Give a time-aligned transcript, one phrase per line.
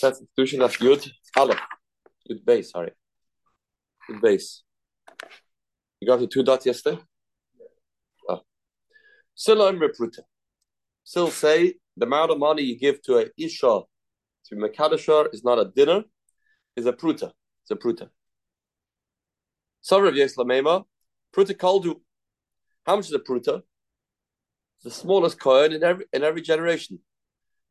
[0.00, 1.60] That's Kedushin, that's Yud, Aleph.
[2.30, 2.92] Yud base, sorry.
[4.10, 4.62] Yud base.
[6.00, 7.00] You got the two dots yesterday?
[8.28, 8.40] Oh.
[9.36, 10.20] Silam Repruta.
[11.04, 13.82] Still say the amount of money you give to a Isha
[14.46, 16.04] to Mekadashar is not a dinner,
[16.76, 17.32] is a pruta.
[17.62, 18.08] It's a pruta.
[19.80, 20.84] Sorry, Yeslamema,
[21.34, 22.00] pruta kaldu.
[22.84, 23.62] How much is a pruta?
[24.86, 27.00] the smallest coin in every in every generation.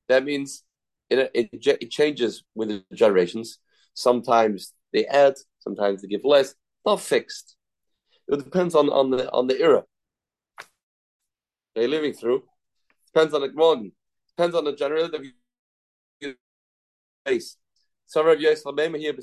[0.09, 0.63] That means
[1.09, 3.59] it, it, it changes with the generations.
[3.93, 6.55] Sometimes they add, sometimes they give less.
[6.85, 7.55] Not fixed.
[8.27, 9.83] It depends on, on the on the era
[11.75, 12.43] they're living through.
[13.13, 13.91] Depends on the one.
[14.35, 15.29] Depends on the generation
[17.25, 17.57] base.
[18.05, 19.13] So Rav Yosef Mema here.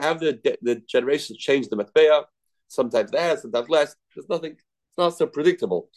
[0.00, 2.24] Have the the generations change the matbeya?
[2.68, 3.96] Sometimes less, sometimes less.
[4.14, 4.52] There's nothing.
[4.52, 5.90] It's not so predictable.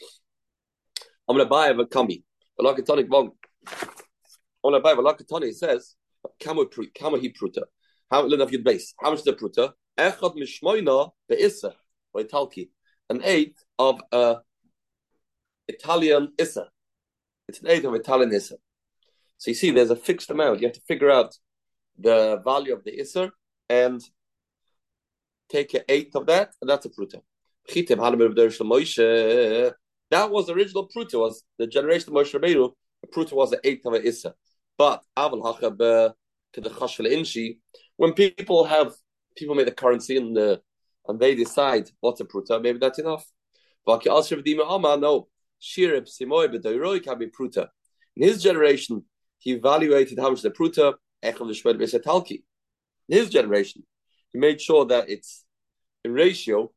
[1.30, 2.24] I'm going to buy a kami.
[2.60, 3.32] A vong.
[3.72, 5.50] I'm going to buy a lakatonic.
[5.50, 5.96] It says
[6.40, 7.64] he pruta.
[8.10, 8.96] How much your base?
[9.00, 9.74] How much is the pruta?
[9.98, 11.74] Echad mishmoina beisa
[12.12, 12.70] by talki.
[13.12, 14.38] An eighth of a
[15.68, 16.68] Italian issa.
[17.48, 18.56] It's an eighth of Italian issa.
[19.38, 20.62] So you see, there's a fixed amount.
[20.62, 21.38] You have to figure out
[21.98, 23.30] the value of the isser
[23.70, 24.02] and
[25.48, 27.22] take an eighth of that, and that's a pruta.
[30.12, 32.74] That was the original pruta, was the generation of Moshe Rabbeinu,
[33.14, 34.34] pruta was the eighth of issa.
[34.78, 35.30] But uh,
[36.58, 37.58] Inshi
[37.98, 38.94] when people have
[39.36, 40.62] people make the currency and the
[41.08, 43.26] and they decide what's a pruta, maybe that's enough.
[43.86, 44.00] No,
[45.62, 47.68] Shirib Simoy B'Doiroi can be pruta.
[48.16, 49.04] In his generation,
[49.38, 53.84] he evaluated how much the pruta Echav In his generation,
[54.30, 55.46] he made sure that it's
[56.06, 56.72] in ratio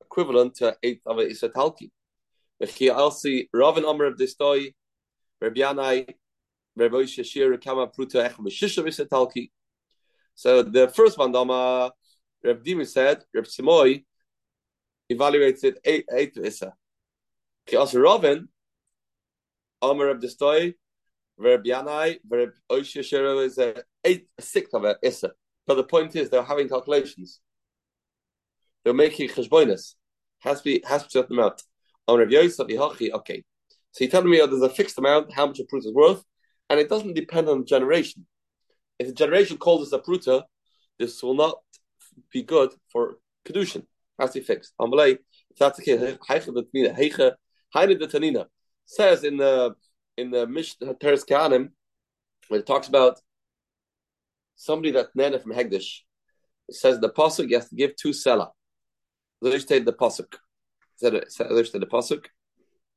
[0.00, 1.90] equivalent to eighth of a isatalki.
[2.60, 4.74] Omer of this toy,
[5.40, 5.60] Rabbi
[7.56, 8.34] Kama Pruta.
[10.34, 11.92] So the first one, Dama,
[12.42, 14.04] Rabbi Dimi said, Rabbi Simoy
[15.10, 16.74] evaluates it eight eight isa.
[17.66, 17.76] Ki
[19.80, 20.74] Omer of this toy,
[21.36, 23.84] Rabbi Yanai, Rabbi is a
[24.40, 25.32] sixth of a isa.
[25.66, 27.40] But the point is, they're having calculations.
[28.84, 29.94] They're making cheshbonis.
[30.40, 31.62] Has to be has to be certain amount.
[32.08, 33.44] Okay.
[33.92, 36.24] So you're telling me oh, there's a fixed amount how much a pruta is worth,
[36.70, 38.26] and it doesn't depend on generation.
[38.98, 40.44] If the generation calls us a pruta,
[40.98, 41.58] this will not
[42.32, 43.84] be good for kedushin.
[44.18, 44.72] Has to be fixed.
[44.80, 45.18] Amalei,
[45.50, 47.34] if that's the case, Heiche
[48.84, 49.74] says in the
[50.16, 51.70] in the Mishnah Teres Kahanim,
[52.48, 53.20] when it talks about
[54.56, 56.00] somebody that nana from Hegdish,
[56.68, 58.50] it says the pasuk has to give two selah.
[59.44, 60.34] Understand the pasuk.
[61.04, 62.26] Understand the pasuk.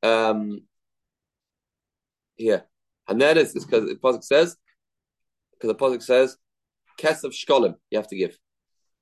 [0.03, 0.63] Um,
[2.38, 2.62] yeah,
[3.07, 4.57] and then it's because the pasuk says
[5.53, 6.38] because the pasuk says
[6.97, 8.38] kes of shkolim you have to give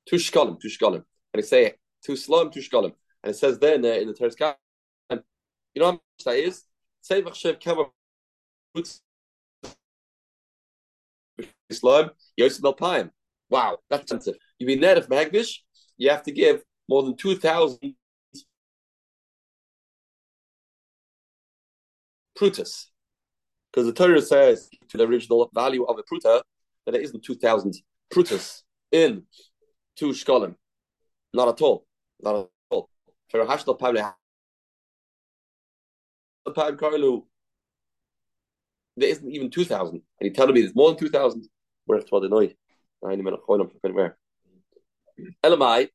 [0.05, 1.73] two shkolim, two shkolim, and they say
[2.03, 2.93] two slom, two shkolim,
[3.23, 4.55] and it says there in the in the
[5.75, 6.63] you know how much that is?
[7.01, 7.85] Say v'chshev kama
[11.71, 13.09] slom yosef.
[13.49, 14.35] Wow, that's expensive.
[14.59, 15.59] You mean net of Magdish,
[15.97, 17.95] you have to give more than 2,000
[22.39, 22.85] prutas.
[23.71, 26.41] Because the Torah says to the original value of a pruta
[26.85, 27.75] that there isn't 2,000
[28.11, 29.23] prutas in
[29.95, 30.55] two shkolim.
[31.33, 31.85] Not at all.
[32.21, 32.89] Not at all.
[33.31, 33.45] There
[39.09, 39.95] isn't even 2,000.
[39.95, 41.47] And you tell me there's more than 2,000.
[41.85, 42.57] We're to the night.
[45.43, 45.89] Elamai,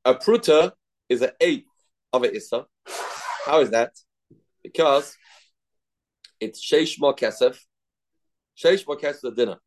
[0.04, 0.74] A pruta
[1.08, 1.70] is an eighth
[2.12, 2.66] of an issa.
[3.46, 3.92] How is that?
[4.64, 5.16] Because
[6.40, 7.58] it's sheish ma kesef.
[8.58, 9.58] Sheish ma kesef a dinner.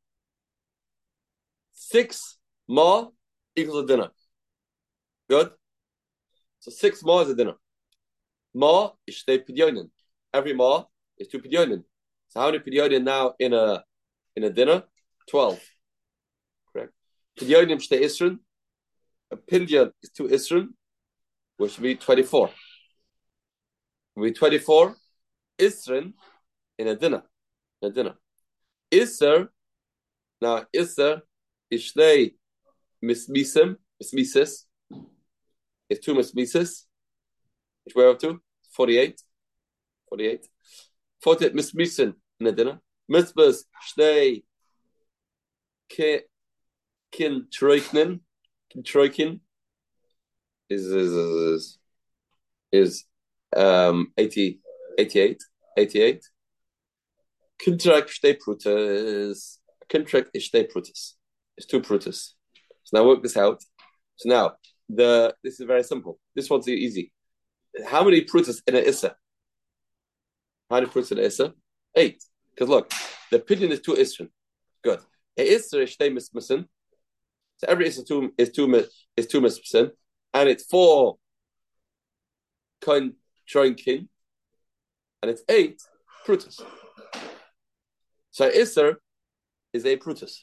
[1.80, 3.06] Six ma
[3.54, 4.10] equals a dinner.
[5.30, 5.52] Good?
[6.58, 7.54] So six ma is a dinner.
[8.52, 9.88] Ma is shtei pidyonin.
[10.34, 10.84] Every ma
[11.16, 11.84] is two pidyonin.
[12.30, 13.84] So how many pidyonin now in a
[14.34, 14.82] in a dinner?
[15.30, 15.60] Twelve.
[16.72, 16.92] Correct.
[17.38, 18.38] Pidyonim shtei isrin.
[19.30, 20.68] A pidyon is two isrin,
[21.58, 22.50] which would be twenty-four.
[24.16, 24.96] Would be twenty-four
[25.58, 26.14] isrin
[26.76, 27.22] in a dinner.
[27.80, 28.14] In a dinner.
[28.90, 29.48] Isser
[30.42, 31.22] now Isser
[31.72, 32.34] Ishnei
[33.02, 34.64] mismisim, mismisis.
[35.90, 36.84] It's two mismisis.
[37.84, 38.40] Which we're up to?
[38.72, 39.20] 48.
[40.08, 40.46] 48.
[41.22, 42.80] 48 mismisin in a dinner.
[43.10, 44.42] Mitzvahs, shnei
[45.88, 48.20] kin troiknin,
[48.70, 49.40] kin troikin
[50.68, 51.78] is, is, is,
[52.70, 53.04] is
[53.56, 54.60] um, 80,
[54.98, 55.42] 88.
[55.78, 56.24] 88.
[57.64, 59.58] Contract shtei prutas.
[59.88, 61.14] Contract is shtei prutas.
[61.58, 62.34] It's two prutas.
[62.84, 63.60] So now work this out.
[64.16, 64.52] So now
[64.88, 66.20] the this is very simple.
[66.36, 67.12] This one's easy.
[67.84, 69.16] How many prutas in an issa?
[70.70, 71.52] How many prutas in an issa?
[71.96, 72.22] Eight.
[72.54, 72.92] Because look,
[73.32, 74.28] the opinion is two isrin.
[74.84, 75.00] Good.
[75.36, 76.64] A issa is shtei.
[77.58, 79.90] So every issa two is two is two mismisin,
[80.32, 81.16] and it's four
[82.80, 84.08] king,
[85.20, 85.82] and it's eight
[86.24, 86.60] prutas.
[88.30, 88.96] So issa
[89.72, 90.36] is a prutas.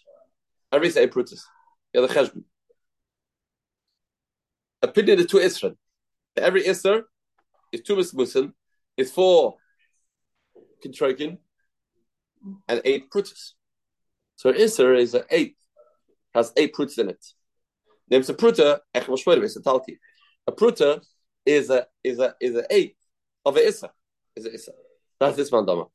[0.75, 1.39] Every say prutas.
[1.93, 2.43] Yeah, the cheshbon.
[4.81, 5.73] Opinion is two isra.
[6.35, 7.03] Every isra
[7.71, 8.53] is two muslim.
[8.97, 9.55] Is four
[10.83, 11.37] kintroikin
[12.67, 13.53] and eight prutas.
[14.35, 15.55] So isra is an eight.
[16.33, 17.25] Has eight prutas in it.
[18.11, 19.97] Names a pruta is a talki.
[20.45, 21.01] A pruta
[21.45, 22.97] is a is a is a eight
[23.45, 23.91] of a isra.
[24.35, 24.73] Is a isra.
[25.21, 25.85] That's this man dama.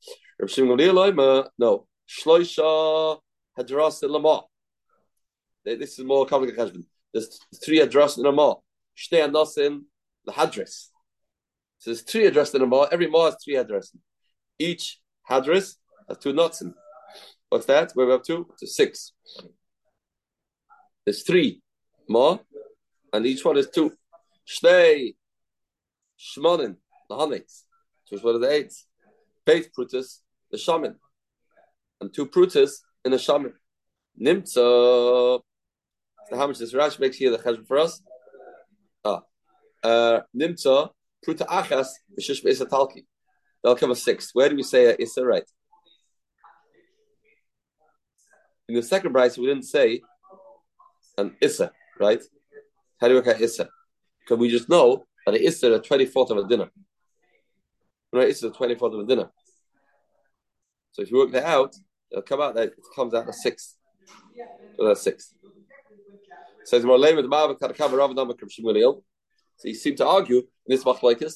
[1.59, 1.87] No.
[2.09, 3.19] Shloisha
[3.55, 4.45] hadras lama.
[5.63, 6.83] This is more complicated.
[7.13, 8.63] There's three addresses in a mall.
[8.97, 9.81] Shtei anosim,
[10.25, 10.89] the hadress.
[11.79, 12.87] So there's three addresses in a mall.
[12.91, 13.97] Every mall has three addresses.
[14.57, 14.99] Each
[15.29, 15.77] hadress
[16.07, 16.73] has two knots in.
[17.49, 17.93] What's that?
[17.95, 18.47] We're up to?
[18.59, 19.13] To six.
[21.05, 21.61] There's three
[22.07, 22.39] more,
[23.11, 23.91] and each one is two.
[24.47, 25.15] Shtei
[26.19, 26.75] shmonin,
[27.09, 27.65] the honey's.
[28.05, 28.73] So which one are the eight?
[29.45, 30.19] Beit prutas,
[30.51, 30.95] the shaman.
[31.99, 33.53] And two prutas in the shaman.
[34.19, 35.41] Nimtza
[36.31, 38.01] so how much does Rash makes here the cheshbon for us?
[39.03, 39.21] Ah,
[39.83, 40.89] uh, nimtza
[41.27, 43.05] pruta achas b'shish be'isa talki.
[43.61, 44.29] That'll come a six.
[44.33, 45.43] Where do we say issa right?
[48.69, 50.01] In the second price, we didn't say
[51.17, 52.23] an issa, right?
[53.01, 53.67] How do we work out issa?
[54.21, 56.69] Because we just know that an issa is a twenty fourth of a dinner.
[58.13, 59.29] Right, issa is a twenty fourth of a dinner.
[60.93, 61.75] So if you work that out,
[62.09, 63.75] it'll come out that it comes out a six.
[64.77, 65.33] So that's six.
[66.63, 69.01] Says more lame with Ma'av Karakav Rav Namak Shmuel.
[69.57, 71.33] So he seemed to argue in this machlokes.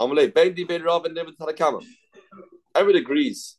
[0.00, 1.84] Amalei Bendi Ben Rav and Nimit Tarakama.
[2.74, 3.56] Everyone agrees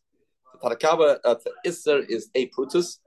[0.61, 2.97] that Tarakama uh, Isser is a Prutus,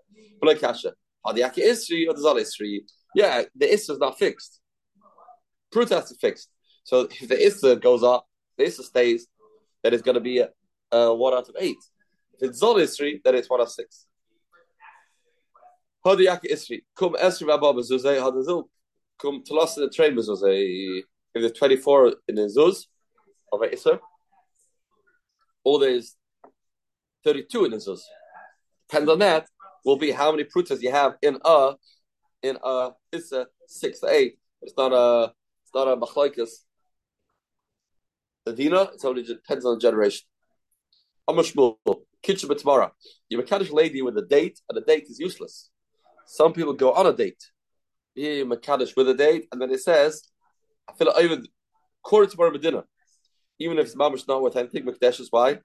[0.40, 0.92] but like Kasha.
[1.26, 2.80] Hadiyaki Isri or the Zal Isri.
[3.14, 4.61] Yeah, the Isser is not fixed.
[5.73, 6.49] Prutas is fixed.
[6.85, 9.26] So if the Isser goes up, the Isser stays,
[9.82, 10.49] then it's going to be a,
[10.90, 11.76] a 1 out of 8.
[12.35, 14.06] If it's Zal Isri, then it's 1 out of 6.
[16.05, 18.64] Hadiyaka Isri, come Esri Ababa Zuze Hadazil,
[19.21, 21.02] come Talas in the train with Zuze.
[21.35, 22.87] If there's 24 in the Zuz
[23.52, 23.99] of Isra,
[25.64, 26.17] or there's
[27.25, 28.00] 32 in the Zuz.
[28.88, 29.49] Depends on that,
[29.85, 31.75] will be how many prutas you have in a,
[32.43, 34.38] in a Isra, six to eight.
[34.62, 35.33] It's not a,
[35.64, 36.50] it's not a machlaikas.
[38.47, 40.26] Adina, it only depends on the generation.
[41.28, 41.76] Amashmul,
[42.23, 42.93] kitchen tomorrow.
[43.28, 45.71] You're a Kaddish lady with a date, and the date is useless.
[46.30, 47.42] Some people go on a date,
[48.14, 50.23] be Makadish with a date, and then it says,
[50.87, 51.47] I feel like even
[52.02, 52.85] quarter tomorrow dinner,
[53.58, 55.61] even if it's mamash not with anything, Makdesh is why.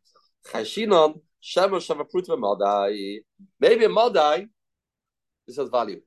[3.59, 4.47] Maybe a Madai,
[5.45, 5.99] this has value.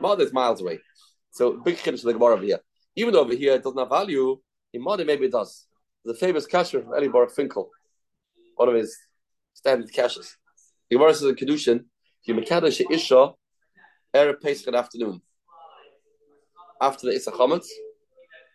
[0.00, 0.78] Madai is miles away.
[1.30, 2.60] So big chiddush the Gemara over here.
[2.96, 4.40] Even though over here it doesn't have value,
[4.72, 5.66] in Madai maybe it does.
[6.06, 7.68] The famous kasher from Eli Baruch Finkel,
[8.56, 8.96] one of his
[9.52, 10.34] standard kashes.
[10.88, 11.84] The Gemara says in Kedushin,
[12.24, 13.34] you Mekadosh Isha,
[14.14, 15.20] Erev Pesach afternoon.
[16.80, 17.66] After the Issa Chametz,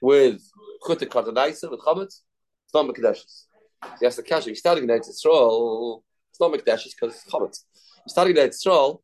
[0.01, 0.41] with
[0.85, 2.21] Chute Kartadaisa, with Chametz,
[2.65, 3.45] it's not Mekadeshes.
[4.01, 7.65] Yes, the kasher, you're starting Yisrael, it's not Mekadeshes because it's Chametz.
[7.97, 9.01] You're starting the Yisrael,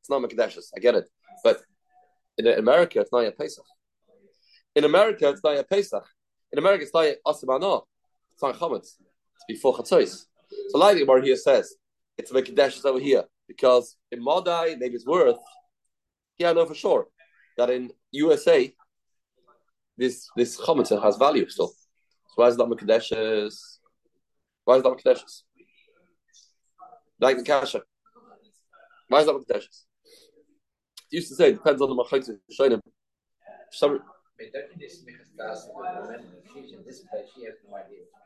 [0.00, 0.66] it's not Mekadeshes.
[0.76, 1.06] I get it.
[1.42, 1.62] But
[2.36, 3.64] in America, it's not yet Pesach.
[4.74, 6.04] In America, it's not yet Pesach.
[6.52, 7.84] In America, it's not yet Asimano.
[8.34, 8.96] It's not Chametz.
[8.98, 10.26] It's before Chatzos.
[10.68, 11.74] So, like the Gemara here says,
[12.18, 15.38] it's Mekadeshes over here because in Madai, maybe it's worth.
[16.38, 17.06] Yeah, know for sure
[17.56, 18.74] that in USA,
[19.96, 21.68] this this chametz has value still.
[21.68, 21.74] So
[22.36, 23.78] why is that not Mekadeshes?
[24.64, 25.42] Why is that not Mekadeshes?
[27.18, 27.82] Like the kasha.
[29.08, 29.84] Why is that Mekadeshes?
[31.10, 32.80] used to say it depends on the machlekes shaynim.
[33.70, 34.00] Some.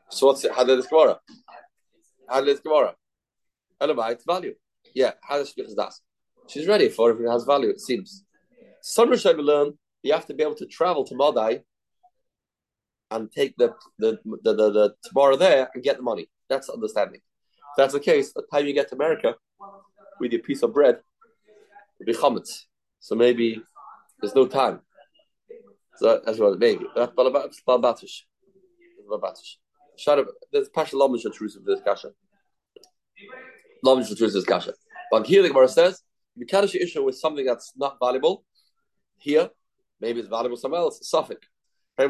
[0.09, 0.51] So what's it?
[0.51, 1.19] How did this Gemara?
[2.27, 2.95] How did this Gemara?
[3.79, 4.55] Elamite value.
[4.93, 6.01] Yeah, how does she das?
[6.51, 7.69] She's ready for it if it has value.
[7.69, 8.23] It seems.
[8.81, 11.61] Some Rishonim learn you have to be able to travel to Madai
[13.11, 16.29] and take the the, the the the tomorrow there and get the money.
[16.49, 17.21] That's understanding.
[17.21, 19.35] If that's the case, the time you get to America
[20.19, 20.99] with your piece of bread,
[21.99, 22.65] will be chametz.
[22.99, 23.61] So maybe
[24.19, 24.81] there's no time.
[25.97, 26.85] So that's what maybe.
[26.95, 28.23] That's balabatish.
[29.09, 29.55] Balabatish.
[30.51, 32.09] There's pasha lomish truth of this kasha.
[33.85, 34.73] Lomish truth of this kasha.
[35.11, 36.01] But here the Gemara says,
[36.37, 38.45] the kaddish issue with something that's not valuable.
[39.17, 39.49] Here,
[39.99, 40.99] maybe it's valuable somewhere else.
[41.07, 41.45] Suffolk.
[41.97, 42.07] Yeah,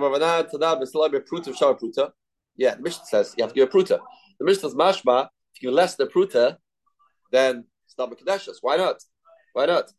[2.75, 3.99] the Mishnah says you have to give a pruta.
[4.39, 5.29] The Mishnah says mashma.
[5.55, 6.57] If you give less than pruta,
[7.31, 8.57] then it's not mekadeshes.
[8.61, 9.03] Why not?
[9.53, 9.91] Why not?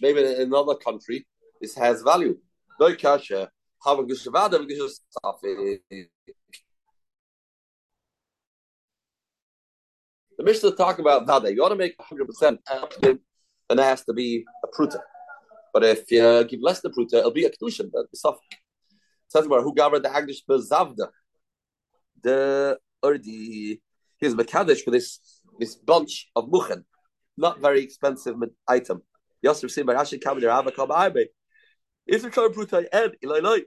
[0.00, 1.26] Maybe in another country,
[1.60, 2.38] this has value.
[2.80, 3.50] No kasha.
[3.84, 4.04] Have a.
[10.38, 11.52] The Mishnah talk about Vada.
[11.52, 12.58] You want to make 100%,
[13.78, 15.00] then it has to be a pruta.
[15.72, 18.40] But if you give less than pruta, it'll be a kedushin, but it's soft.
[19.28, 21.08] Says about who governed the Agdish bezavda.
[22.22, 23.80] The the
[24.18, 25.18] here's Mekadesh for this
[25.58, 26.84] this bunch of muchen,
[27.36, 28.36] not very expensive
[28.68, 29.02] item.
[29.42, 31.12] Yosef said by Rashi Rava Kabbalah
[32.06, 33.62] Is it pruta and Ilai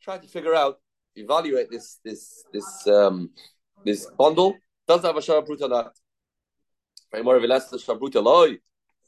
[0.00, 0.80] Trying to figure out,
[1.16, 3.30] evaluate this this this um
[3.84, 4.56] this bundle.
[4.86, 5.92] Does that have a shara pruta or not?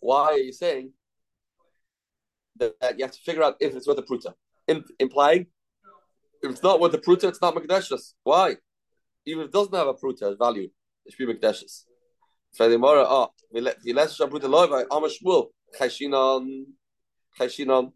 [0.01, 0.93] Why are you saying
[2.57, 4.35] that, that, you have to figure out if it's worth a pruta?
[4.67, 5.47] In, implying
[6.43, 8.15] if it's not worth a pruta, it's not Makdashas.
[8.23, 8.57] Why?
[9.27, 10.69] Even if it doesn't have a pruta value,
[11.05, 11.85] it should be Makdashas.
[12.57, 16.65] Furthermore, oh, ah, Vilas Shabruta Loiva, Amashmul, Chayshinon,
[17.39, 17.93] Chayshinon.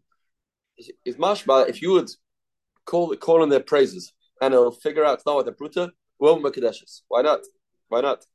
[0.77, 2.09] It's mashma if you would
[2.85, 5.89] call call in their praises and it'll figure out it's not what the pruta,
[6.21, 7.01] Makdashas.
[7.07, 7.39] Why not?
[7.87, 8.25] Why not?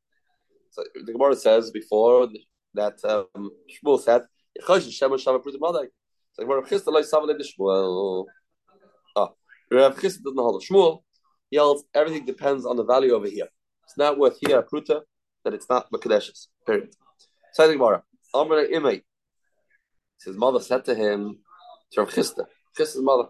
[0.70, 2.28] So the Gemara says before
[2.74, 4.22] that um, Shmuel said,
[4.66, 8.26] So Rav Chisda loy savalei the Shmuel.
[9.16, 9.30] Ah,
[9.70, 11.02] Rav Chisda doesn't hold Shmuel
[11.50, 13.48] yells, everything depends on the value over here.
[13.84, 15.02] It's not worth here pruta,
[15.44, 16.46] that it's not Makadeshes.
[16.66, 16.90] Period.
[17.52, 19.02] So the Gemara, Amr Imay.
[20.24, 21.38] His mother said to him,
[21.92, 22.44] to Rav Chisda,
[22.78, 23.28] Chisda's mother,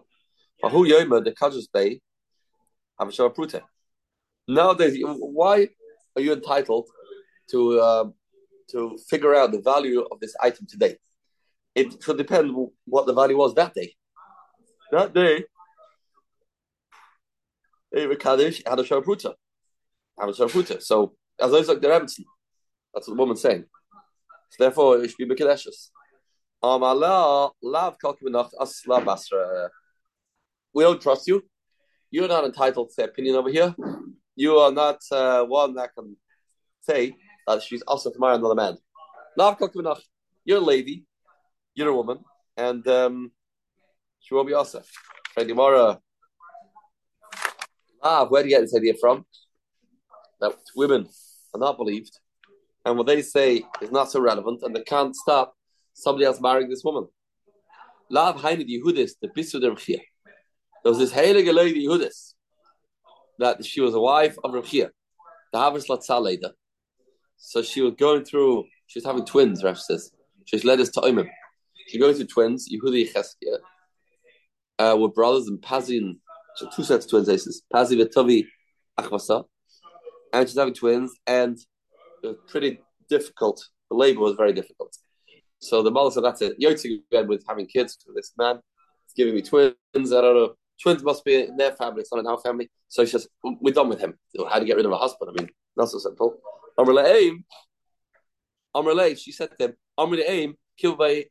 [0.63, 1.99] Ahu Yoma, the Kajas Bay,
[2.99, 3.61] have a show of pruta.
[4.47, 5.69] Nowadays, why
[6.15, 6.87] are you entitled
[7.49, 8.05] to uh,
[8.71, 10.97] to figure out the value of this item today.
[11.75, 13.93] It should depend what the value was that day.
[14.91, 15.45] That day,
[17.95, 19.33] Eva Kaddish had a sharpruta.
[20.19, 20.81] Had a sharpruta.
[20.81, 21.87] So, as I like the
[22.93, 23.65] that's what the woman's saying.
[24.49, 25.89] So therefore, it should be Mekadeshus.
[30.73, 31.43] We don't trust you.
[32.11, 33.73] You're not entitled to opinion over here.
[34.35, 36.17] You are not uh, one that can
[36.81, 37.15] say
[37.47, 38.77] that she's also from another man.
[40.45, 41.05] You're a lady,
[41.73, 42.19] you're a woman,
[42.57, 43.31] and um,
[44.19, 44.81] she will be also.
[45.37, 45.99] Gemara,
[48.03, 49.25] ah, where do you get this idea from?
[50.39, 51.07] That women
[51.53, 52.19] are not believed,
[52.85, 55.53] and what they say is not so relevant, and they can't stop
[55.93, 57.07] somebody else marrying this woman.
[58.09, 59.99] Lav Hainid Yehudis, the Bisu There
[60.83, 62.33] was this heilige lady Yehudis
[63.39, 64.89] that she was a wife of Rechia,
[65.53, 66.51] the Havas Latzaleda.
[67.43, 70.11] So she was going through, she was having twins, Rav says.
[70.45, 71.27] She was led us to Oimim.
[71.87, 73.57] She goes to twins, Yehudi Cheskia,
[74.79, 76.19] uh, were brothers and Pazin,
[76.55, 78.45] so two sets of twins, aces, Pazi Vitovi
[78.99, 79.43] Achmasa,
[80.31, 81.57] and she's having twins, and
[82.23, 82.79] it was pretty
[83.09, 83.67] difficult.
[83.89, 84.95] The labor was very difficult.
[85.59, 86.59] So the mother said, "That's it.
[86.59, 88.59] Yotzi again with having kids for this man.
[89.05, 89.75] It's giving me twins.
[89.95, 90.53] I don't know.
[90.81, 92.01] Twins must be in their family.
[92.01, 92.69] It's not in our family.
[92.87, 94.17] So she says, we're done with him.
[94.49, 95.29] How to get rid of a husband?
[95.31, 96.39] I mean, not so simple.
[96.81, 97.45] Amr aim.
[98.73, 100.55] Amr She said to him, Amr aim.
[100.77, 101.25] Kill by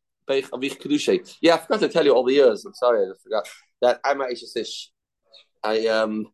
[1.41, 2.65] yeah, I forgot to tell you all the years.
[2.65, 3.49] I'm sorry, I forgot
[3.83, 4.91] that I'm Ish.
[5.65, 6.27] I um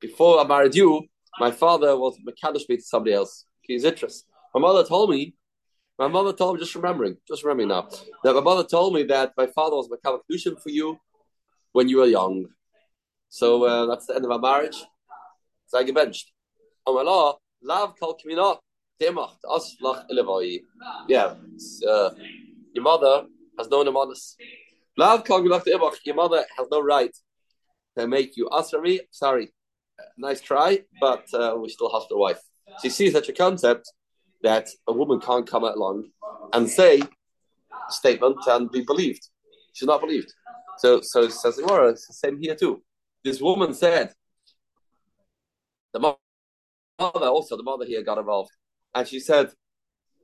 [0.00, 1.02] before I married you,
[1.38, 3.46] my father was mechanic to somebody else.
[3.62, 4.26] He's interested.
[4.54, 5.34] My mother told me
[5.98, 7.88] my mother told me, just remembering, just remembering now,
[8.24, 10.18] that my mother told me that my father was Makal
[10.60, 10.98] for you
[11.70, 12.46] when you were young.
[13.28, 14.84] So uh, that's the end of our marriage.
[15.68, 16.32] So I get benched.
[16.84, 18.58] Oh my law, love kal kminot,
[19.00, 20.60] demacht, aslach elevoi.
[21.08, 21.34] Yeah,
[21.88, 22.10] uh,
[22.72, 23.26] your mother
[23.58, 24.34] has no nemanis.
[24.98, 27.14] Kal kminot demacht, your mother has no right
[27.98, 29.00] to make you asrami.
[29.10, 29.52] Sorry,
[30.16, 32.40] nice try, but uh, we still have the wife.
[32.82, 33.92] She sees such a concept
[34.42, 36.10] that a woman can't come along
[36.52, 39.28] and say a statement and be believed.
[39.72, 40.32] She's not believed.
[40.78, 42.82] So, so says Gemara, it's the same here too.
[43.22, 44.12] This woman said,
[45.92, 46.16] the mother
[46.98, 48.50] also, the mother here got involved,
[48.94, 49.50] and she said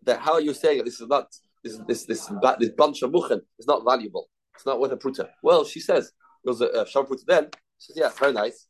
[0.04, 0.84] that how are you saying?
[0.84, 1.26] This is not
[1.64, 4.28] this this this this bunch of muchen is not valuable.
[4.54, 5.28] It's not worth a pruta.
[5.42, 6.12] Well, she says
[6.44, 7.48] it was a, a sham pruta then.
[7.78, 8.66] She says, yeah, very nice,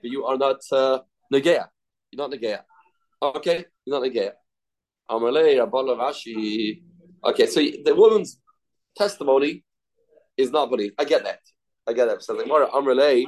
[0.00, 1.00] but you are not uh,
[1.32, 1.68] negea.
[2.10, 2.60] You're not negea.
[3.22, 4.32] Okay, you're not negea.
[7.24, 8.38] Okay, so the woman's
[8.96, 9.64] testimony
[10.36, 10.94] is not believed.
[10.98, 11.40] I get that.
[11.86, 12.22] I get that.
[12.22, 13.24] So the Gemara Amrele,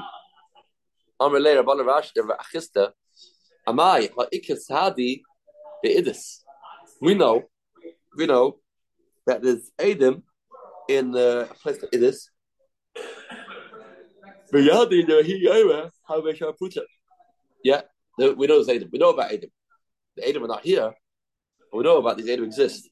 [1.21, 2.93] Amrele Rabban Rashi Achista,
[3.67, 4.11] Amai
[5.85, 6.41] Ha'ikasadi Be'idis.
[7.01, 7.45] We know,
[8.17, 8.57] we know
[9.27, 10.23] that there's Adam
[10.89, 12.29] in uh, a place like Idis.
[17.65, 17.81] Yeah,
[18.19, 18.89] we know there's Adam.
[18.93, 19.51] We know about Adam.
[20.17, 20.93] The Adam are not here,
[21.73, 22.89] we know about these Edom exist.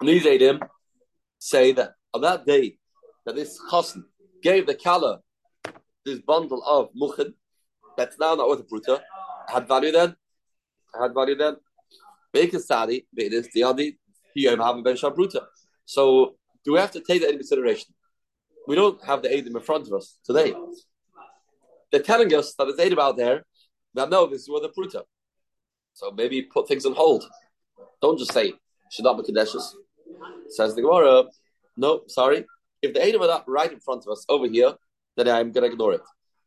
[0.00, 0.60] And these Edom
[1.38, 2.78] say that on that day
[3.26, 4.04] that this chassan
[4.42, 5.20] gave the Kala
[6.06, 7.34] this bundle of muchin
[7.96, 9.00] that's now not worth a bruta
[9.48, 10.16] had value then
[11.00, 11.56] had value then
[12.60, 13.30] Sadi the
[14.82, 15.46] ben bruta.
[15.84, 17.94] So do we have to take that into consideration?
[18.66, 20.54] We don't have the Edom in front of us today.
[21.92, 23.44] They're telling us that there's Edom out there
[23.94, 25.02] that no, this is worth the bruta.
[25.92, 27.24] So maybe put things on hold.
[28.02, 28.54] Don't just say
[28.90, 29.74] should not be kadeshes.
[30.48, 31.24] Says the Gemara.
[31.76, 32.44] No, sorry.
[32.82, 34.74] If the Edom are not right in front of us over here,
[35.16, 36.02] then I'm to ignore it.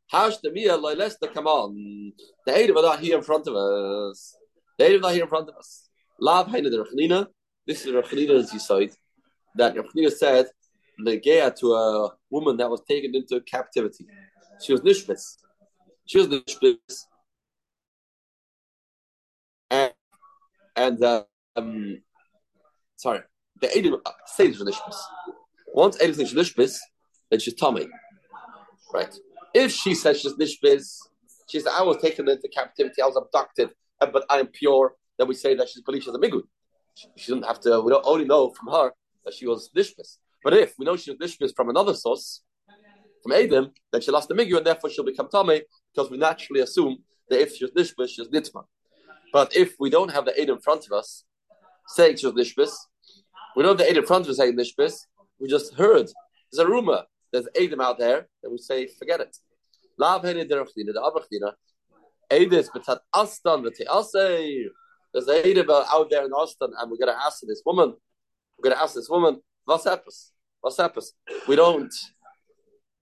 [0.10, 2.13] Hash the Mia Loilesta, come on.
[2.46, 4.36] The Edom are not here in front of us.
[4.78, 5.89] The are not here in front of us.
[6.20, 7.28] Lav Haina the Rechnina.
[7.65, 8.91] This is Rechnina's decide
[9.56, 10.48] that Rechnina said
[11.06, 14.06] Legea to a woman that was taken into captivity.
[14.63, 15.38] She was Nishbis.
[16.06, 16.78] She was Nishbis
[19.70, 19.93] and,
[20.76, 21.04] and
[21.56, 22.02] um,
[22.96, 23.22] sorry,
[23.62, 24.98] the Eidim say the Nishbis.
[25.74, 26.78] Once Eidim says Nishbis,
[27.30, 27.88] then she's Tommy,
[28.93, 29.13] right?
[29.63, 30.86] If she says she's Nishbis,
[31.50, 34.93] she said, I was taken into captivity, I was abducted, uh, but I am pure,
[35.17, 36.43] then we say that she's believed she's a Migun.
[36.93, 38.91] She, she didn't have to, we don't only know from her
[39.26, 40.17] that she was Nishbis.
[40.43, 42.43] But if we know she was Nishbis from another source,
[43.24, 46.62] from Adam, then she lost the Migu, and therefore she'll become Tommy, because we naturally
[46.62, 48.63] assume that if she's Nishbis, she's Nitma.
[49.34, 51.24] But if we don't have the aid in front of us,
[51.88, 52.74] saying Shul Nishbis,
[53.56, 55.08] we have the aid in front of us saying Nishbis,
[55.39, 56.08] we just heard.
[56.52, 59.36] There's a rumor, there's Adam out there, then we say, forget it.
[59.97, 61.53] Lav Hene Derachdina, the Abrachdina,
[62.31, 64.65] Edis, but Astan, the Teasei.
[65.13, 67.95] There's a Adam out there in Astan, and we're going to ask this woman,
[68.57, 70.31] we're going to ask this woman, what's happens?
[70.62, 71.13] What's happens?
[71.47, 71.93] We don't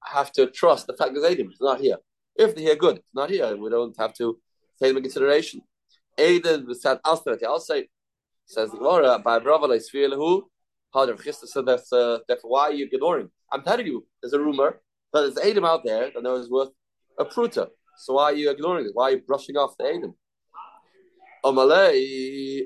[0.03, 1.97] have to trust the fact that Adam is not here.
[2.36, 2.97] If they're here, good.
[2.97, 3.55] It's not here.
[3.55, 4.39] We don't have to
[4.79, 5.62] take them into consideration.
[6.17, 7.45] Aiden said Asperity.
[7.45, 7.88] I'll say
[8.45, 10.43] says the Gemara by Bravala Sfilahu.
[10.93, 13.29] How the Chisda said that's uh, that's why you're ignoring.
[13.51, 14.79] I'm telling you, there's a rumor
[15.12, 16.69] that there's Adam out there that knows worth
[17.19, 17.67] a pruta.
[17.97, 18.91] So why are you ignoring it?
[18.93, 20.13] Why are you brushing off the Adam?
[21.43, 22.65] Amalei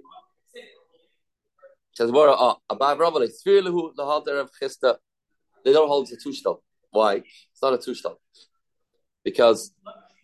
[1.93, 2.33] says Gemara.
[2.33, 4.95] Uh, by Bravala Sfilahu the halter of Chisda.
[5.65, 6.59] They don't hold two shtal.
[6.91, 7.15] Why?
[7.15, 8.15] It's not a two shtal
[9.23, 9.73] because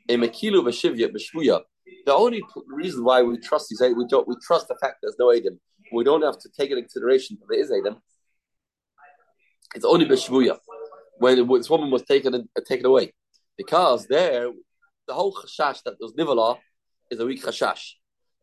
[0.09, 1.61] a mekilu b'shivya b'shvuya
[2.05, 5.31] the only reason why we trust these we don't we trust the fact there's no
[5.31, 5.59] Adam.
[5.91, 8.01] We don't have to take into consideration that there is Adam.
[9.75, 10.57] It's only Bishvuya
[11.17, 13.13] when this woman was taken uh, taken away,
[13.57, 14.51] because there
[15.07, 16.57] the whole chashash that was nivala
[17.11, 17.93] is a weak chashash.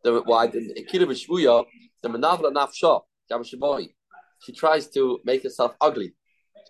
[0.04, 1.64] The, why the Akira Bishvuya
[2.02, 6.14] the menavla nafsha gam she tries to make herself ugly,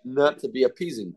[0.05, 1.15] not to be appeasing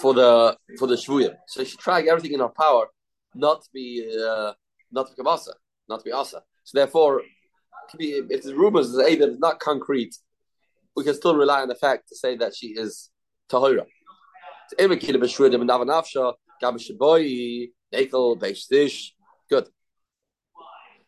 [0.00, 1.34] for the for the shvuyim.
[1.46, 2.88] So she's trying everything in her power
[3.34, 4.52] not to be uh,
[4.90, 5.52] not to become asa,
[5.88, 6.42] not to be asa.
[6.64, 7.22] So therefore,
[7.96, 10.16] be, if the rumors that Adam is not concrete,
[10.96, 13.10] we can still rely on the fact to say that she is
[19.48, 19.68] Good.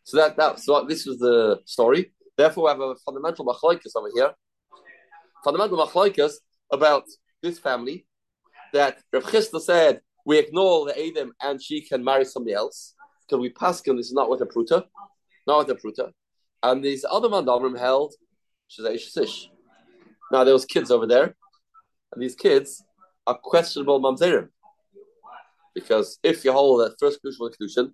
[0.05, 2.12] So that that so this was the story.
[2.37, 4.33] Therefore, we have a fundamental machlokes over here.
[5.44, 6.35] Fundamental machlokes
[6.73, 7.05] about
[7.42, 8.07] this family
[8.73, 13.40] that Rav Chisda said we ignore the Adam and she can marry somebody else because
[13.40, 14.85] we pass him this is not with a pruta,
[15.47, 16.11] not with a pruta.
[16.62, 18.14] And these other mandamrim held.
[20.31, 21.35] Now there was kids over there,
[22.12, 22.85] and these kids
[23.29, 24.49] are questionable mamzerim.
[25.75, 27.93] Because if you hold that first kedusha was a kedushin,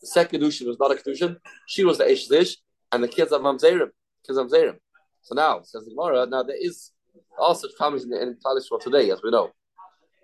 [0.00, 2.56] the second kedushin was not a kedushin, she was the eshish,
[2.90, 3.90] and the kids are mamzerim,
[4.26, 4.76] kids are mamzerim.
[5.22, 6.26] So now says the Gemara.
[6.26, 6.90] Now there is
[7.38, 8.36] all such families in, the, in
[8.80, 9.50] today, as we know.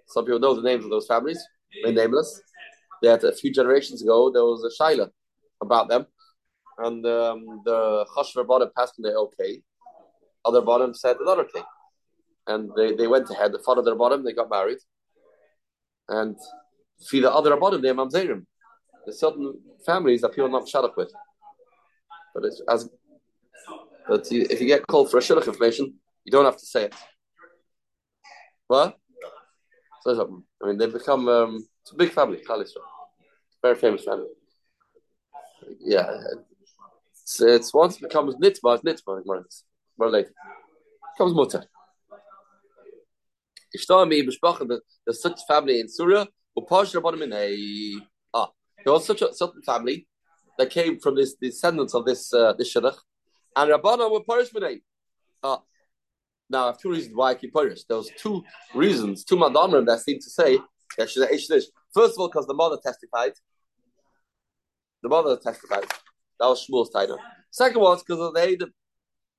[0.08, 1.40] Some people know the names of those families.
[1.82, 2.42] They're nameless.
[3.02, 5.08] That a few generations ago there was a shaila
[5.62, 6.06] about them,
[6.78, 9.62] and um, the Chashver bottom passed and they okay.
[10.44, 11.62] Other bottom said another thing,
[12.48, 13.52] and they, they went ahead.
[13.52, 14.78] The father their bottom they got married,
[16.08, 16.36] and
[17.08, 18.44] for the other bottom they're mamzerim.
[19.04, 21.12] There's certain families that people are not shut up with,
[22.34, 22.88] but it's as
[24.08, 26.94] but if you get called for a shidduch information, you don't have to say it.
[28.66, 28.96] What?
[30.02, 32.82] So I mean, they've become um, it's a big family, Khalisra.
[33.62, 34.28] Very famous family.
[35.80, 36.10] Yeah,
[37.12, 39.22] it's, it's once it becomes nitba, it's nitba.
[39.98, 40.34] More later, it
[41.16, 41.64] becomes mutter.
[43.72, 46.26] There's such family in Sura.
[48.34, 48.50] Ah.
[48.84, 50.06] There was such a certain family
[50.58, 52.96] that came from this descendants of this uh, this shidduch,
[53.56, 54.50] and Rabbana were parish
[55.42, 55.62] Ah,
[56.50, 57.84] now, I have two reasons why I keep Purish.
[57.84, 58.42] There was two
[58.74, 60.58] reasons, two madamrim that seem to say
[60.96, 61.60] that she's a
[61.92, 63.32] First of all, because the mother testified.
[65.02, 65.84] The mother testified.
[66.40, 67.18] That was Shmuel's title.
[67.50, 68.70] Second was because of the.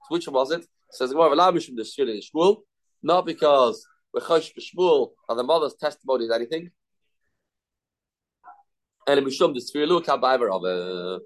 [0.10, 0.66] Which one was it?
[0.92, 2.58] says more of the Shmuel,
[3.04, 6.72] not because we're chosh Shmuel and the mother's testimony is anything.
[9.08, 11.20] And Mishum the Sfirlu Kabayver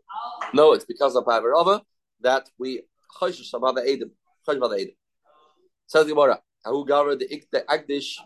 [0.54, 1.82] No, it's because of Bayver
[2.22, 2.84] that we
[3.20, 4.12] chosh some other Adam.
[4.48, 4.96] Chosh about Adam.
[5.88, 8.18] Says the Gemara, "Who gathered the ikte agdish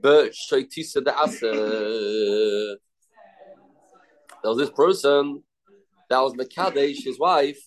[0.00, 2.76] de asa?"
[4.42, 5.42] There was this person
[6.10, 7.60] that was Mekadesh, his wife,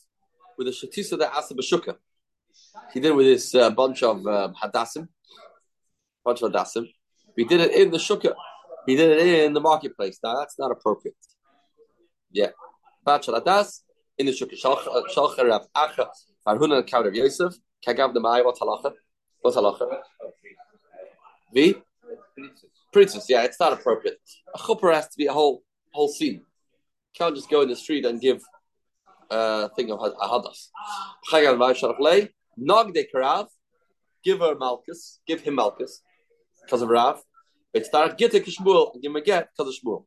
[0.57, 1.95] with a de asa b'shuka.
[2.93, 5.07] He did it with this uh, bunch of um, hadassim,
[6.27, 6.85] bunch of hadassim.
[7.35, 8.33] He did it in the shukah.
[8.85, 10.19] He did it in the marketplace.
[10.23, 11.15] Now that's not appropriate.
[12.31, 12.51] Yeah,
[13.05, 13.69] bachelor hadas
[14.17, 14.57] in the shukah.
[14.65, 16.05] Uh, Shalcha Rav Acha
[16.45, 17.53] Farhuna Kav Yosef.
[17.85, 18.91] Kagav the Mai, what's halacha?
[19.41, 20.01] What's halacha?
[21.53, 21.75] V?
[22.91, 24.17] Princess, yeah, it's not appropriate.
[24.55, 25.63] A chuppah has to be a whole
[25.93, 26.41] whole scene.
[27.17, 28.41] Can't just go in the street and give
[29.29, 30.69] a thing of a hadas.
[31.31, 33.47] Chagav Mai Nog de Karav,
[34.23, 36.01] give her Malchus, give him Malchus,
[36.67, 37.21] because of Rav.
[37.73, 40.05] But start get a Kishmul and give a get because of Shmuel.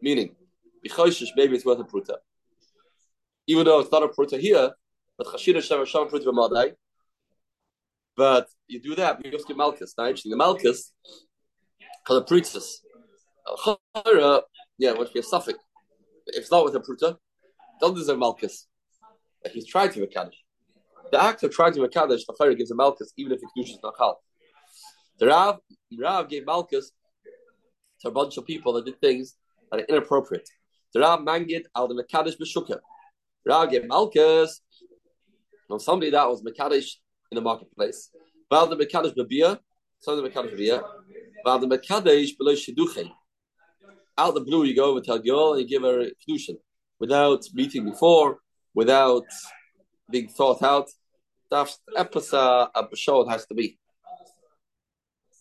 [0.00, 0.34] Meaning,
[0.82, 2.16] maybe it's worth a pruta.
[3.46, 4.72] Even though it's not a pruta here,
[5.16, 6.72] but Chashira Shem Shem Pruta B'Madai,
[8.16, 9.94] but you do that, you just get Malchus.
[9.96, 10.92] Now, interesting, the Malchus,
[12.04, 12.82] because of priestess.
[14.78, 15.58] Yeah, what be a suffix.
[16.26, 17.16] If it's not with a pruta,
[17.80, 18.66] doesn't deserve Malchus.
[19.52, 20.42] He's trying to make Kaddish.
[21.10, 23.46] The act of trying to make Kaddish, the Chayra gives a Malchus, even if the
[23.46, 24.20] Kedusha not Chal.
[25.18, 25.60] The Rav,
[25.98, 26.92] Rav gave Malchus
[28.00, 29.36] to a bunch of people that did things
[29.70, 30.48] that are inappropriate.
[30.94, 32.78] The Rav mangid al the Mekadesh b'shukah.
[33.46, 34.60] Rav gave Malchus
[35.70, 36.96] on somebody that was Mekadesh
[37.30, 38.10] in the marketplace.
[38.50, 39.58] Val the Mekadesh Babia,
[40.00, 40.82] some of the Mekadesh Babia.
[41.44, 43.10] Val the Mekadesh below Shiduche.
[44.18, 46.58] Out the blue, you go over to a girl and you give her a Kedushin
[47.00, 48.38] without meeting before,
[48.74, 49.24] without
[50.10, 50.88] being thought out.
[51.50, 53.78] That's episode of has to be.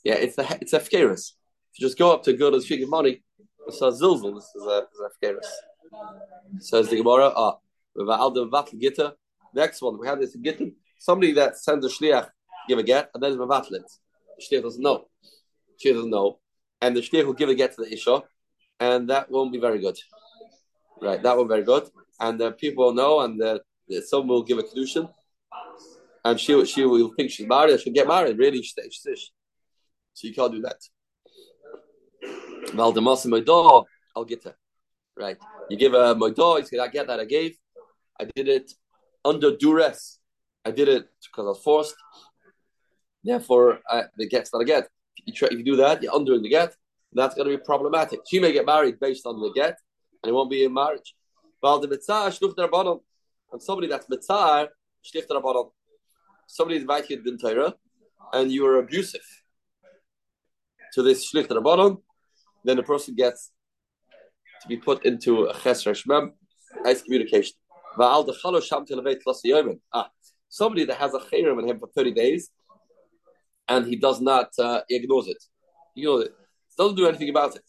[0.04, 1.34] Yeah, it's a it's a fkeris.
[1.74, 3.24] If you just go up to a girl and give money,
[3.68, 4.36] it's a zilzal.
[4.36, 5.50] This is a, a fkeris.
[6.60, 7.32] Says the Gemara.
[7.36, 7.58] Ah,
[9.54, 12.30] Next one, we have this gittin somebody that sends a shliach
[12.70, 13.88] give a get, and then it's mevatlet.
[14.38, 15.08] The shliach doesn't know.
[15.78, 16.40] She doesn't know,
[16.82, 18.22] and the shliach will give a get to the isha,
[18.80, 19.98] and that won't be very good.
[21.02, 23.60] Right, that won't be very good, and uh, people will know, and uh,
[24.06, 25.10] some will give a kedushin,
[26.24, 27.82] and she she will think she's married.
[27.82, 28.38] She'll get married.
[28.38, 28.76] Really, she's
[30.22, 30.80] so you can't do that.
[32.76, 34.56] Well, the dog, I'll get that.
[35.18, 35.38] Right,
[35.70, 36.60] you give a moidah.
[36.60, 37.20] You say, "I get that.
[37.20, 37.58] I gave.
[38.20, 38.72] I did it
[39.26, 40.20] under duress."
[40.64, 41.96] I did it because I was forced.
[43.24, 44.88] Therefore, uh, the get's not a get.
[45.18, 46.76] If you, try, if you do that, you're undoing the get.
[47.14, 48.20] That's going to be problematic.
[48.30, 49.76] She may get married based on the get,
[50.22, 51.16] and it won't be a marriage.
[51.64, 53.00] Well, the mitzvah shluch bottom,
[53.52, 54.70] and somebody that's mitzvah
[55.04, 55.68] shluch bottom,
[56.48, 57.74] somebody invited you to Torah,
[58.34, 59.41] and you were abusive
[60.94, 62.00] to this shluch bottom,
[62.64, 63.52] then the person gets
[64.62, 66.32] to be put into a chesra shmem
[66.86, 67.54] as communication.
[67.98, 68.24] Ah,
[70.50, 72.50] somebody that has a chayrim in him for 30 days
[73.68, 75.44] and he does not, uh, ignores it.
[75.96, 76.34] He ignores it.
[76.78, 77.64] Doesn't do anything about it.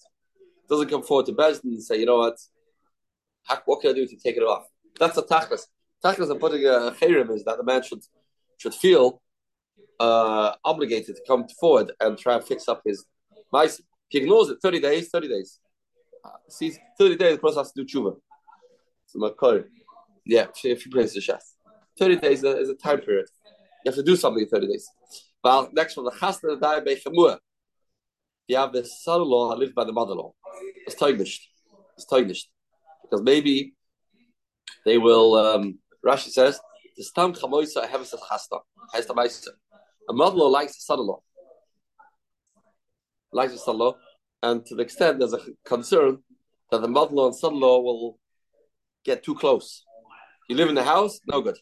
[0.69, 2.37] Doesn't come forward to Bezdin and say, you know what,
[3.65, 4.67] what can I do to take it off?
[4.99, 5.67] That's a tachlis.
[6.05, 8.01] Tachlis of putting a chayrim is that the man should
[8.59, 9.23] should feel
[10.01, 13.05] uh, obligated to come forward and try and fix up his
[13.53, 13.81] mice.
[14.09, 15.61] He ignores it 30 days, 30 days.
[16.25, 18.17] Uh, see, 30 days, the person has to do tshuva.
[19.07, 19.31] So my
[20.25, 21.43] yeah, if you praise the chef.
[21.99, 23.27] 30 days is a time period.
[23.85, 24.89] You have to do something in 30 days.
[25.43, 27.39] Well, next one, the chasna die by chamua.
[28.49, 30.33] You have the son-in-law that lives by the mother-in-law.
[30.87, 31.49] It's teugnished.
[31.97, 32.49] It's teugnished.
[33.03, 33.75] Because maybe
[34.85, 36.61] they will, um, Rashi says,
[36.97, 38.61] the stam chamoisa heves chasna.
[38.93, 39.53] Has the meister.
[40.09, 41.21] A mother-in-law likes the son-in-law.
[43.33, 43.95] Likes the son-in-law.
[44.43, 46.19] And to the extent there's a concern
[46.71, 48.19] that the mother-in-law and son-in-law will
[49.05, 49.85] get too close.
[50.49, 51.59] You live in the house, no good.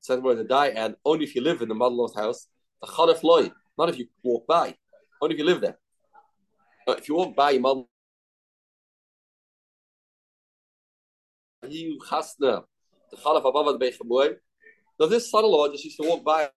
[0.00, 2.48] Said where to die, and only if you live in the mother-in-law's house,
[2.80, 4.76] the chadaf loy, not if you walk by,
[5.20, 5.78] only if you live there.
[6.86, 7.82] But if you walk by your mother,
[11.68, 12.64] you chasna,
[13.10, 14.36] the chadaf above the bechamoy.
[14.98, 16.48] Now this son-in-law just used to walk by.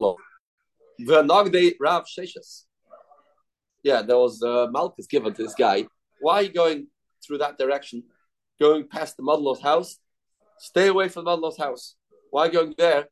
[0.00, 0.14] The
[1.00, 2.64] V'nagdei Rav Sheshes.
[3.82, 5.86] Yeah, there was uh, Malchus given to this guy.
[6.20, 6.88] Why are you going
[7.24, 8.02] through that direction?
[8.58, 9.98] Going past the mother-in-law's house?
[10.58, 11.96] Stay away from the mother-in-law's house.
[12.30, 13.08] Why going there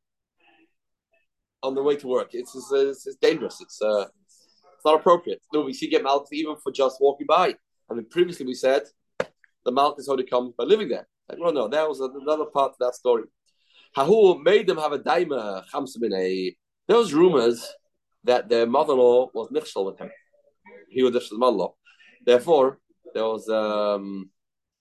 [1.63, 2.31] on the way to work?
[2.33, 3.61] It's, it's, it's dangerous.
[3.61, 5.41] It's uh, it's not appropriate.
[5.53, 7.55] No, we see get Malchus even for just walking by.
[7.91, 8.83] I mean, previously we said
[9.65, 11.07] the Malchus only comes by living there.
[11.29, 13.25] Like, well, no, that was another part of that story.
[13.97, 15.65] Hahu made them have a daima
[16.89, 17.73] There was rumors
[18.25, 20.11] that their mother-in-law was nichshel with him.
[20.91, 21.75] He was nichshel mother-in-law.
[22.27, 22.79] Therefore,
[23.15, 24.31] there was um,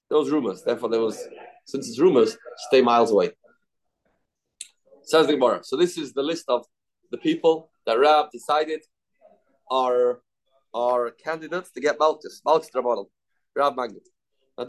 [0.09, 0.63] there was rumors.
[0.63, 1.17] Therefore, there was
[1.65, 3.31] since it's rumors, stay miles away.
[5.03, 5.63] Says the Gemara.
[5.63, 6.65] So this is the list of
[7.11, 8.81] the people that Rab decided
[9.69, 10.21] are
[10.73, 12.41] are candidates to get Malchus.
[12.45, 13.07] Malchus Rabbanel.
[13.55, 14.07] Rab Magnet.
[14.57, 14.65] I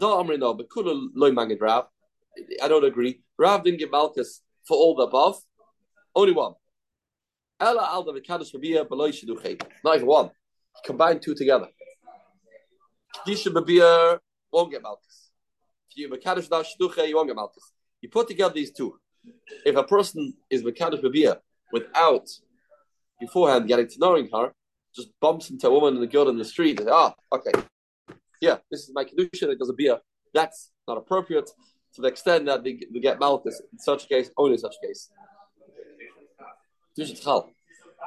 [2.67, 3.21] don't agree.
[3.37, 5.37] Rab didn't get Malchus for all the above.
[6.15, 6.53] Only one.
[7.59, 8.11] Ella Alda.
[8.13, 10.31] Not even one.
[10.85, 11.67] Combine two together.
[14.51, 15.29] Won't get Malchus.
[15.91, 17.71] If you you won't get Malchus.
[18.01, 18.99] You put together these two.
[19.65, 21.37] If a person is Mekadosh Babia
[21.71, 22.27] without
[23.19, 24.53] beforehand getting to knowing her,
[24.95, 27.51] just bumps into a woman and a girl in the street and ah, okay.
[28.41, 29.99] Yeah, this is my Kedusha, it does a beer.
[30.33, 31.49] That's not appropriate
[31.95, 34.75] to the extent that they, they get Malchus in such a case, only in such
[34.83, 35.09] a case.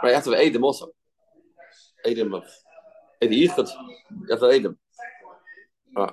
[0.02, 0.88] Right, after Adam also.
[2.06, 2.44] Adam of
[3.20, 3.68] Edi Yichud,
[4.32, 4.78] after Adam.
[5.96, 6.12] Ah,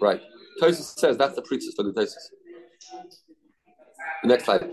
[0.00, 0.20] right.
[0.60, 2.14] Tosis says that's the priestess for the Tosis.
[4.24, 4.70] Next slide.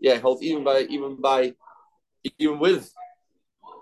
[0.00, 1.54] Yeah, holds even by even by
[2.38, 2.90] even with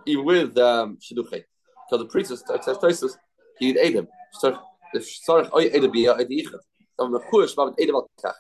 [0.06, 1.44] even with um Shidduchei.
[1.90, 3.16] So the priestess says Tosis,
[3.58, 4.06] he ate him.
[4.34, 4.56] So
[4.94, 6.60] the Sarach Oy Edem Bia Ed Yichud.
[6.98, 8.32] So the Chush Babet Edem Al Kach.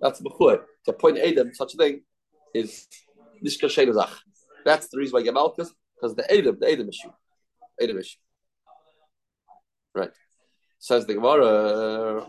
[0.00, 0.62] That's Bechur.
[0.86, 2.02] To point Edem, such a thing,
[2.54, 2.86] is
[3.44, 4.14] Nishka Sheinazach.
[4.64, 7.10] That's the reason why Gemalkas, because the Edem, the Edem issue.
[7.80, 8.18] Edom issue.
[9.94, 10.10] Right.
[10.78, 12.24] Says the Gemara.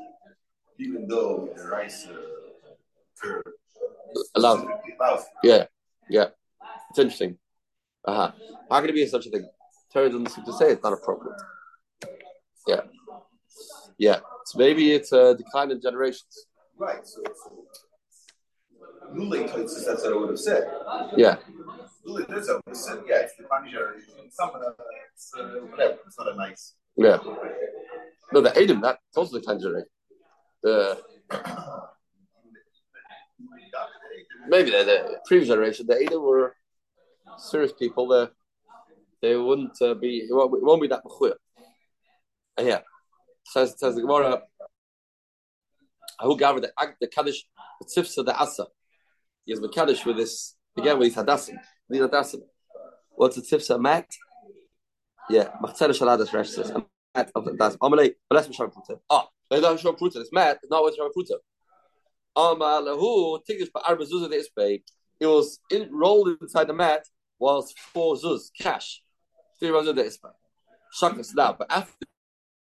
[0.80, 3.42] Even though the rice uh,
[4.36, 4.68] allowed.
[5.44, 5.66] Yeah,
[6.10, 6.30] yeah.
[6.90, 7.38] It's interesting.
[8.06, 8.32] Uh-huh.
[8.72, 9.48] How can it be such a thing?
[9.92, 11.40] Torah doesn't seem to say it's not appropriate.
[12.68, 12.82] Yeah.
[13.98, 14.20] Yeah.
[14.46, 16.46] So maybe it's a decline in generations.
[16.78, 17.06] Right.
[17.06, 17.66] So, so
[19.12, 20.72] that's what I would have said.
[21.18, 21.38] Yeah.
[22.06, 22.46] Lule would have
[22.78, 24.14] said, yeah, it's the generation.
[24.30, 24.76] Some of the,
[25.14, 25.98] it's, uh, whatever.
[26.06, 26.76] It's not a nice.
[26.96, 27.18] Yeah.
[28.32, 29.86] No, the Adam, that also the tangerine.
[30.62, 31.02] The
[34.50, 36.56] maybe the, the previous generation, the Adam were
[37.38, 38.08] serious people.
[38.08, 38.32] The
[39.22, 40.20] they wouldn't uh, be.
[40.20, 41.34] It won't, it won't be that mechuyah.
[42.58, 42.80] Uh, yeah,
[43.46, 44.42] says says the Gemara.
[46.22, 47.46] Who gathered the the kaddish
[47.80, 48.68] the tzifsa the asa.
[49.46, 51.56] He has kaddish with this again with his hadassim.
[51.90, 52.42] These hadassim.
[53.12, 54.08] What's the tzifsa mat?
[55.30, 56.72] Yeah, machzer shaladas resh says.
[57.16, 57.78] Mat of das.
[57.78, 58.72] Amalei, but let's be sure.
[59.10, 60.18] Ah, They don't show pruta.
[60.18, 60.60] It's mat.
[60.62, 61.38] It's not what show pruta.
[62.38, 64.84] Amalahu tigish ba'arba zuzah de'isbei.
[65.20, 67.06] It was in, rolled inside the mat
[67.40, 69.02] whilst four zuz cash.
[69.60, 70.32] Three zuzah de'isbei.
[71.00, 71.94] Shakas now, but after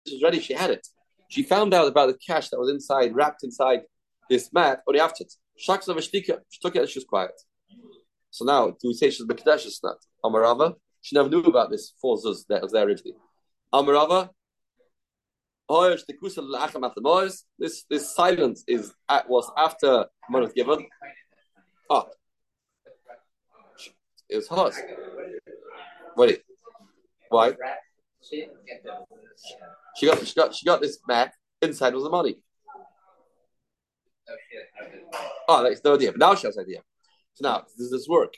[0.06, 0.86] it was ready, she had it.
[1.28, 3.80] She found out about the cash that was inside, wrapped inside
[4.28, 5.32] this mat, or after it.
[5.58, 6.02] Shakas of.
[6.02, 6.20] She
[6.60, 7.32] took it and she was quiet.
[8.30, 9.98] So now, do we say she's Bekadesh or not?
[10.24, 13.16] Amarava, she never knew about this four zuz that was there originally.
[13.72, 14.30] Amarava,
[17.58, 20.86] this this silence is at, was after was given.
[21.88, 22.08] Oh,
[24.28, 24.76] it was hers.
[26.16, 26.42] Wait,
[27.32, 27.54] why?
[29.96, 31.34] She got she got she got this mat.
[31.60, 32.36] Inside was the money.
[34.28, 35.16] Oh,
[35.48, 36.12] oh that's no idea.
[36.12, 36.80] But now she has idea.
[37.34, 38.34] So now does this work?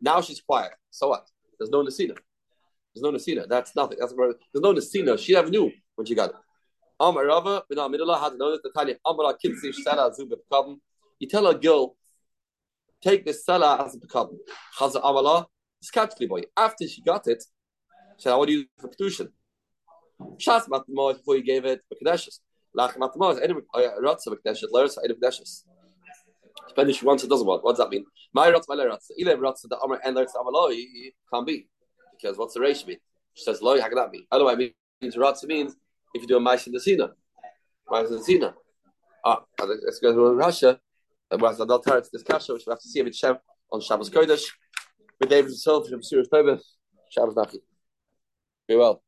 [0.00, 0.72] Now she's quiet.
[0.90, 1.26] So what?
[1.58, 2.16] There's no Nasina.
[2.94, 3.48] There's no Nasina.
[3.48, 3.98] That's nothing.
[4.00, 5.18] That's there's no Nasina.
[5.18, 6.36] She never knew when she got it.
[6.98, 10.76] Amar Rava bin Amidullah had to know that the Tanya Amar Kinsi Sala Zubit Kabam.
[11.18, 11.96] You tell a girl,
[13.02, 14.36] take this Sala as a Kabam.
[14.78, 15.46] Chaza Amala,
[16.28, 16.42] boy.
[16.56, 17.42] After she got it,
[18.16, 19.28] she said, I want to use it for Kedushin.
[20.38, 22.38] Shas Matmah before you gave it for Kedushin.
[22.76, 23.62] Lach Matmah, Edim
[24.02, 25.62] Ratsa Kedushin, Laris Edim Kedushin.
[26.68, 27.62] Depending if she wants or doesn't want.
[27.62, 28.04] What does that mean?
[28.32, 29.10] My Ratsa, my Ratsa.
[29.20, 31.68] Ile Ratsa, the Amar and Laris Amaloi can't be.
[32.12, 32.98] Because what's the ratio mean?
[33.34, 34.26] She says, Loi, how can that be?
[34.32, 35.76] Otherwise, it means Ratsa means
[36.14, 37.10] if you do a Maish in the Sina.
[37.90, 38.54] Maish in the Sina.
[39.24, 40.80] Ah, let's go to Russia.
[41.28, 43.36] Whereas Adal Teretz, this Kasha, which we have to see if it's Shem
[43.70, 44.44] on Shabbos Kodesh.
[45.20, 46.62] With David himself from Sirius Tobeth,
[47.10, 47.58] Shabbos Nachi.
[48.68, 49.02] Very well.